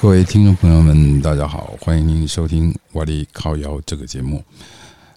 [0.00, 4.42] 各位听众朋友们，大家好，欢迎您收听《瓦力靠腰》这个节目。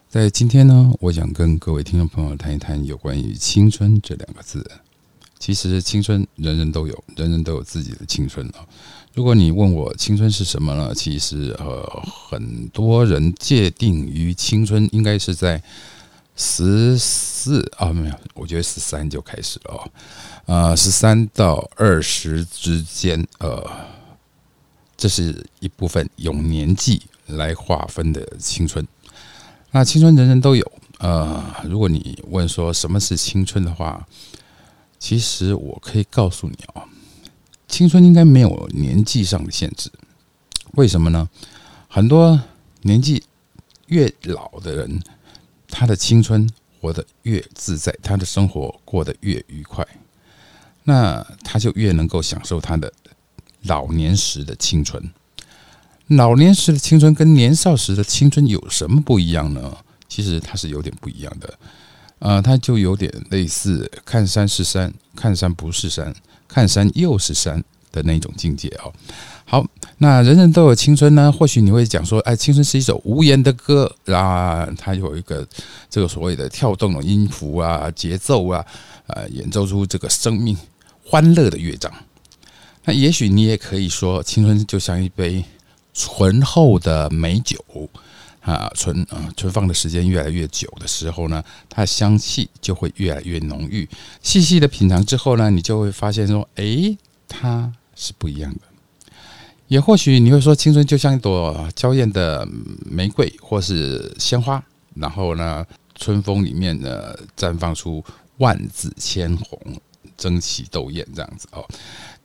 [0.10, 4.70] 在今天呢，我想跟各位听众朋友谈一谈有关于青春这两个字。
[5.40, 8.68] 其实青春人人都有，人人都有自己的青春啊。
[9.14, 10.94] 如果你问我青春是什么呢？
[10.94, 15.64] 其实呃，很多人界定于青春应该是在
[16.36, 19.90] 十四啊，没有，我觉得十三就开始了哦。
[20.46, 23.66] 呃，十三到二十之间，呃。
[25.04, 28.88] 这是一部分用年纪来划分的青春。
[29.72, 30.72] 那青春人人都有。
[31.00, 34.08] 呃，如果你问说什么是青春的话，
[34.98, 36.88] 其实我可以告诉你啊，
[37.68, 39.92] 青春应该没有年纪上的限制。
[40.76, 41.28] 为什么呢？
[41.90, 42.42] 很多
[42.84, 43.22] 年纪
[43.88, 45.02] 越老的人，
[45.68, 49.86] 他的青春活得越自在，他的生活过得越愉快，
[50.86, 52.94] 那他就越能够享受他的。
[53.64, 55.02] 老年时的青春，
[56.08, 59.78] 老年时的青春跟年少时的青春有什么不一样呢？
[60.08, 61.54] 其实它是有点不一样的，
[62.20, 66.14] 呃，它就有点类似看山是山，看山不是山，
[66.48, 68.94] 看山又是山的那种境界哦。
[69.46, 69.66] 好，
[69.98, 75.48] 那人人都有青春呢，或许你会讲说，哎，青春是一首无言的歌啊，它有一个
[75.90, 78.64] 这个所谓的跳动的音符啊、节奏啊，
[79.08, 80.56] 呃，演奏出这个生命
[81.04, 81.92] 欢乐的乐章。
[82.86, 85.44] 那也许你也可以说，青春就像一杯
[85.94, 87.58] 醇厚的美酒
[88.42, 93.88] 啊，存啊存放的时间越来越久的时候呢，它的香气就会越来越浓郁。
[94.22, 98.60] 细细的品尝之后呢，你就会发现说，哎，它是不一样的。
[99.70, 102.46] 也或许你会说，青春就像一朵娇艳的
[102.86, 104.62] 玫瑰或是鲜花，
[104.96, 105.66] 然后呢，
[105.96, 108.04] 春风里面呢绽放出
[108.40, 109.58] 万紫千红。
[110.16, 111.68] 争奇斗艳这样子哦，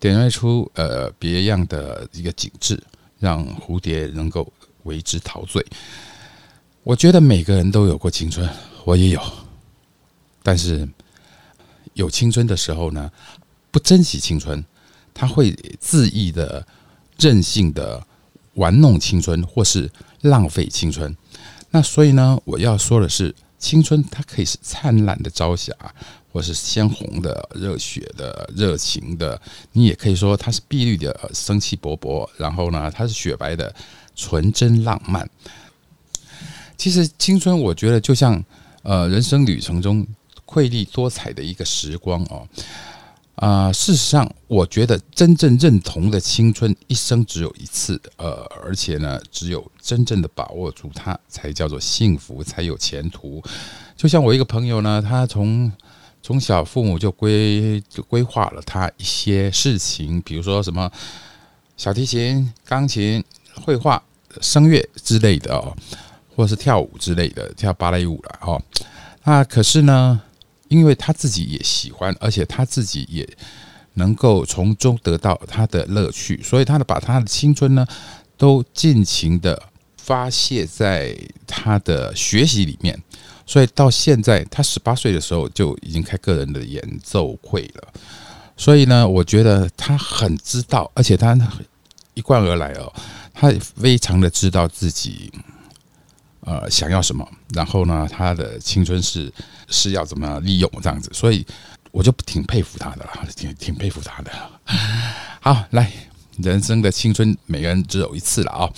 [0.00, 2.82] 点缀出呃别样的一个景致，
[3.18, 4.50] 让蝴蝶能够
[4.84, 5.64] 为之陶醉。
[6.82, 8.48] 我觉得每个人都有过青春，
[8.84, 9.20] 我也有，
[10.42, 10.88] 但是
[11.94, 13.10] 有青春的时候呢，
[13.70, 14.64] 不珍惜青春，
[15.12, 16.66] 他会恣意的、
[17.18, 18.06] 任性的
[18.54, 19.90] 玩弄青春，或是
[20.22, 21.14] 浪费青春。
[21.70, 25.74] 那所以呢，我要说的是，青春它可以是灿烂的朝霞。
[26.32, 29.40] 或是鲜红的、热血的、热情的，
[29.72, 32.28] 你也可以说它是碧绿的、生气勃勃。
[32.36, 33.74] 然后呢，它是雪白的、
[34.14, 35.28] 纯真浪漫。
[36.76, 38.42] 其实青春，我觉得就像
[38.82, 40.06] 呃人生旅程中
[40.44, 42.46] 瑰丽多彩的一个时光哦。
[43.36, 48.00] 啊，事实上，我觉得真正认同的青春，一生只有一次。
[48.16, 53.40] 呃，而且呢，只有真正的把握住它，才叫做幸福，才有前途。
[53.96, 55.70] 就像我一个朋友呢，他从
[56.22, 60.90] 从小父母就规规划了他一些事情，比如说什么
[61.76, 63.22] 小提琴、钢琴、
[63.62, 64.02] 绘画、
[64.40, 65.74] 声乐之类的哦，
[66.34, 68.60] 或是跳舞之类的，跳芭蕾舞了哦。
[69.24, 70.20] 那可是呢，
[70.68, 73.26] 因为他自己也喜欢，而且他自己也
[73.94, 77.86] 能够从中得到他的乐趣，所以他的把他的青春呢，
[78.36, 79.60] 都尽情的
[79.96, 83.00] 发泄在他的学习里面。
[83.48, 87.88] 所以到现在，他十八岁的时候就已经开个人的演奏会了。
[88.58, 91.34] 所以呢，我觉得他很知道，而且他
[92.12, 92.92] 一贯而来哦，
[93.32, 95.32] 他非常的知道自己
[96.40, 99.32] 呃想要什么，然后呢，他的青春是
[99.68, 101.08] 是要怎么利用这样子。
[101.14, 101.46] 所以
[101.90, 104.30] 我就挺佩服他的了，挺挺佩服他的。
[105.40, 105.90] 好，来。
[106.42, 108.70] 人生的青春，每个人只有一次了啊！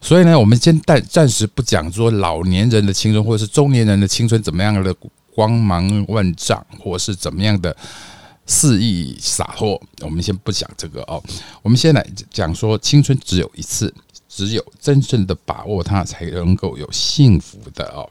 [0.00, 4.94] 所以呢，我们先暂暂时不讲说老年人的青春，或者是中年人的青春怎么样的
[5.34, 7.76] 光芒万丈，或是怎么样的
[8.46, 9.80] 肆意洒脱。
[10.00, 11.22] 我们先不讲这个哦，
[11.62, 13.92] 我们先来讲说青春只有一次，
[14.28, 18.08] 只有真正的把握它，才能够有幸福的哦。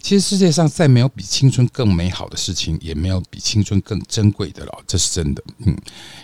[0.00, 5.42] 其实世界上再没有比青春更美好的事情，也没有比青春更珍贵的了，这是真的。
[5.66, 5.76] 嗯，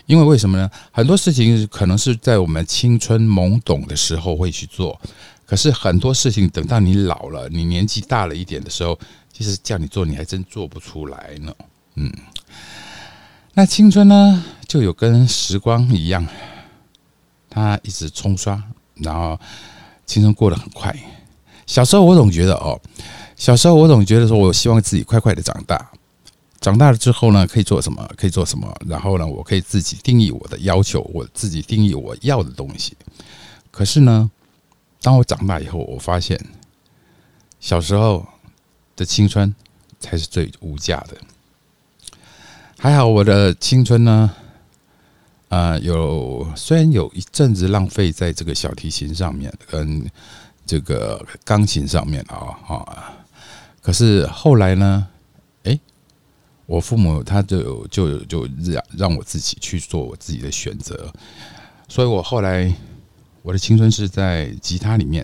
[0.05, 0.69] 因为为什么呢？
[0.91, 4.99] 很多事情可能是在我们青春懵懂的时候会去做，
[5.45, 8.97] 可是很多事情等到你老了，你年纪大了一点的时候，
[9.31, 11.53] 其实叫你做，你还真做不出来呢。
[11.95, 12.11] 嗯，
[13.53, 16.25] 那青春呢，就有跟时光一样，
[17.49, 18.63] 它一直冲刷，
[18.95, 19.39] 然后
[20.05, 20.97] 青春过得很快。
[21.67, 22.79] 小时候我总觉得哦。
[23.45, 25.91] 小时候，我总觉得说，我希望自己快快的长大。
[26.59, 28.03] 长大了之后呢，可以做什么？
[28.17, 28.75] 可以做什么？
[28.87, 32.97] 然后呢，我可以自己定义我的要求，我自己定义我要的东西。
[33.69, 34.31] 可是呢，
[34.99, 36.43] 当我长大以后，我发现
[37.59, 38.25] 小时候
[38.95, 39.53] 的青春
[39.99, 41.15] 才是最无价的。
[42.79, 44.31] 还好，我的青春呢，
[45.49, 50.03] 呃，有虽然有一阵子浪费在这个小提琴上面跟
[50.65, 53.13] 这个钢琴上面啊啊，
[53.85, 55.07] 可是后来呢，
[55.61, 55.79] 哎，
[56.65, 61.13] 我父母他就就就让让我自己去做我自己的选择，
[61.87, 62.73] 所以我后来
[63.43, 65.23] 我的青春是在吉他里面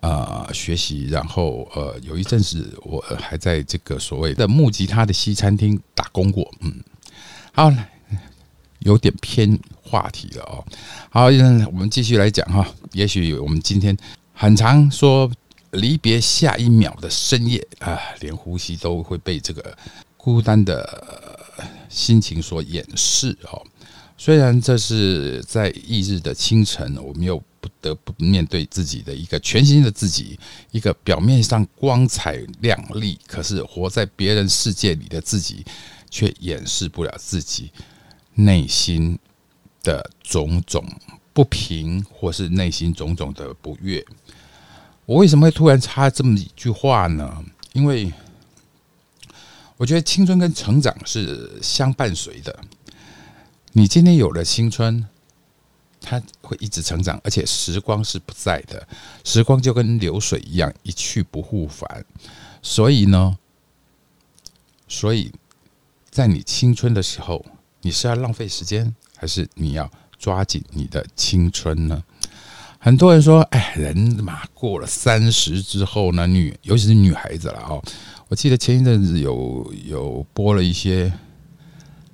[0.00, 6.82] 啊学习，然后呃有一阵子我还在这个所谓的木吉他的西餐厅打工过，嗯，
[7.52, 7.70] 好。
[8.84, 10.64] 有点偏话题了哦。
[11.08, 11.26] 好，
[11.66, 12.66] 我们继续来讲哈。
[12.90, 13.96] 也许我们今天
[14.32, 15.30] 很长说
[15.72, 19.76] 离别下一秒的深夜啊，连呼吸都会被这个
[20.16, 21.38] 孤单的
[21.88, 23.62] 心情所掩饰哦。
[24.16, 30.38] 虽然这是在翌日的清晨，我们又不得不面对自己的一个全新的自己，
[30.70, 35.64] 一个表面上光彩亮丽，可是活在别人世界里的自己，
[36.08, 37.72] 却掩饰不了自己。
[38.34, 39.18] 内心
[39.82, 40.86] 的种种
[41.32, 44.04] 不平，或是内心种种的不悦，
[45.12, 47.44] 我为什么会突然插这么一句话呢？
[47.74, 48.10] 因为
[49.76, 52.58] 我觉得青春跟成长是相伴随的。
[53.72, 55.06] 你今天有了青春，
[56.00, 58.88] 它会一直成长，而且时光是不在的，
[59.22, 62.06] 时光就跟流水一样，一去不复返。
[62.62, 63.36] 所以呢，
[64.88, 65.30] 所以
[66.10, 67.44] 在你青春的时候。
[67.84, 72.00] 你是要浪费时间，还是你要抓紧你的青春呢？
[72.84, 77.80] 很多人说：“哎，人嘛，过了三十之后呢，女尤其是女孩子了哦。”
[78.26, 81.12] 我记得前一阵子有有播了一些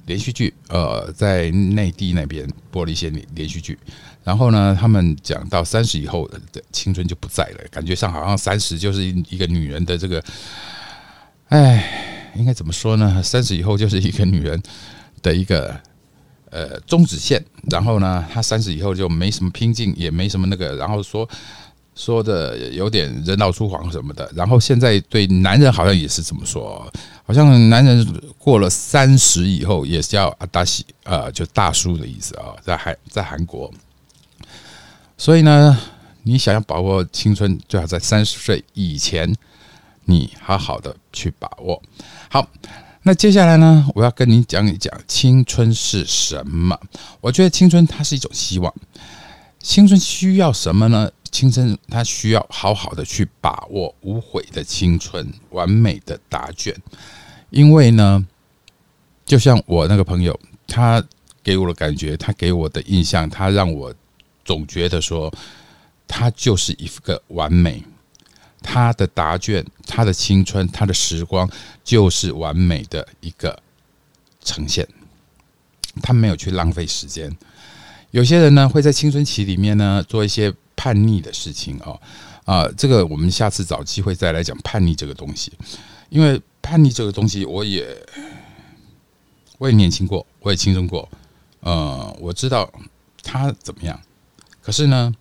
[0.05, 3.79] 连续剧，呃，在内地那边播了一些连连续剧，
[4.23, 10.23] 然后呢，他们讲到三十以后的青春就不在了，感觉上好像三十就是一个女人的这个，
[11.49, 13.23] 哎，应该怎么说呢？
[13.23, 14.63] 三十以后就是一个女人。
[15.21, 15.77] 的一个
[16.51, 21.29] 呃终止线，然后呢，他三十以后就没什么拼劲，也没什么那个，然后说
[21.95, 24.31] 说的有点人老珠黄什么的。
[24.35, 26.91] 然后现在对男人好像也是这么说，
[27.27, 28.07] 好像男人
[28.39, 33.71] 过了三十以后也是要阿达西呃，就大叔的意思啊，在韩在韩国。
[35.17, 35.77] 所以呢，
[36.23, 39.35] 你想要把握青春，最好在三十岁以前，
[40.05, 41.83] 你好好的去把握
[42.31, 42.49] 好。
[43.03, 46.79] 那接下来呢，我要跟你讲一讲青春是什么。
[47.21, 48.75] 我觉得青春它是一种希望，
[49.61, 51.11] 青春需要什么呢？
[51.31, 56.75] 青春它需要好好的去把握无悔的青春，完美的答卷。
[57.51, 58.27] 因为呢，
[59.25, 61.03] 就像我那个朋友，他
[61.43, 63.95] 给我的感觉，他给我的印象，他让我
[64.45, 65.33] 总觉得说，
[66.07, 67.83] 他就是一个完美。
[68.63, 71.49] 他的答卷，他的青春，他的时光，
[71.85, 73.61] 就是完美的一个
[74.43, 74.87] 呈现。
[76.03, 77.35] 他没有去浪费时间。
[78.11, 82.01] 有些人呢，会在青春期里面呢，做一些叛逆的事情哦。
[82.45, 85.53] 啊，这个我们下次找机会再来讲叛逆这个东西。
[86.09, 87.87] 因为叛逆这个东西，我也
[89.59, 91.09] 我也年轻过，我也青春过。
[91.61, 92.71] 呃，我知道
[93.23, 94.01] 他怎么样。
[94.63, 95.13] 可是呢，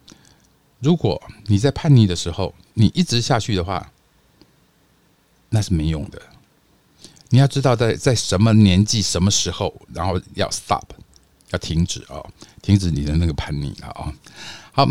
[0.80, 3.92] 如果你在叛逆的时候，你一直下去的话，
[5.50, 6.22] 那是没用的。
[7.30, 10.84] 你要知道，在在什么年纪、什么时候，然后要 stop，
[11.50, 12.24] 要停止啊，
[12.62, 14.14] 停止你的那个叛逆了啊。
[14.72, 14.88] 好，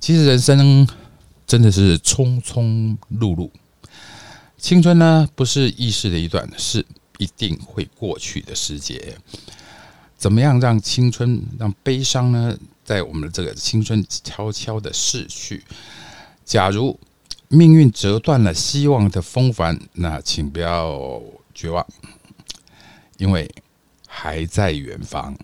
[0.00, 0.88] 其实人生
[1.46, 3.50] 真的是匆匆碌碌，
[4.56, 6.86] 青春呢不是易逝的一段，是
[7.18, 9.18] 一定会过去的时节。
[10.16, 15.62] 怎么样让青春、让悲伤呢，在我们的这个青春悄悄的逝去？
[16.42, 16.98] 假如。
[17.48, 21.22] 命运折断了希望的风帆，那请不要
[21.54, 21.86] 绝望，
[23.18, 23.48] 因为
[24.08, 25.36] 还在远方。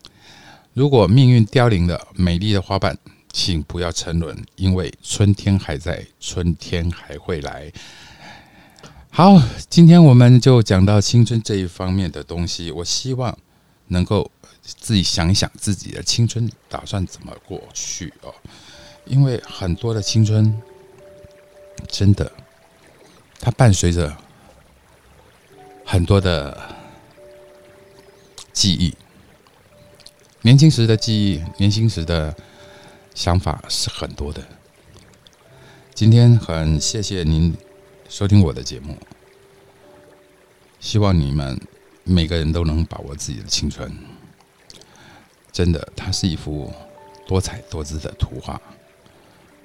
[0.75, 2.99] 如果命运凋零了美丽的花瓣，
[3.33, 7.73] 请不要沉沦，因为春天还在，春天还会来。
[9.11, 12.73] 好，今天我们就讲到青春这一方面的东西。
[12.73, 13.39] 我希望
[13.89, 14.29] 能够
[14.61, 18.35] 自己想一想自己的青春打算怎么过去哦，
[19.05, 20.61] 因为很多的青春。
[21.89, 22.33] 真的，
[23.39, 24.17] 它伴随着
[25.85, 26.57] 很多的
[28.53, 28.95] 记忆，
[30.41, 32.35] 年轻时的记忆，年轻时的
[33.15, 34.43] 想法是很多的。
[35.95, 37.55] 今天很谢谢您
[38.09, 38.97] 收听我的节目，
[40.81, 41.61] 希望你们
[42.05, 43.93] 每个人都能把握自己的青春。
[45.53, 46.73] 真的，它是一幅
[47.27, 48.61] 多彩多姿的图画，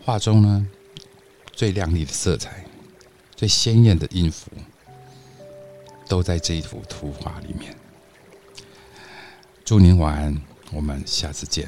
[0.03, 0.67] 画中呢。
[1.57, 2.63] 最亮丽的色彩，
[3.35, 4.51] 最鲜艳的音符，
[6.07, 7.75] 都在这一幅图画里面。
[9.65, 10.39] 祝您晚安，
[10.71, 11.67] 我们下次见。